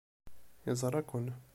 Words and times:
Yeẓra-ken. 0.65 1.27